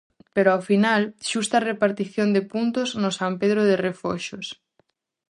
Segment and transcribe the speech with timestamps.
[0.35, 4.47] Pero ao final, xusta repartición de puntos no San Pedro de Refoxos.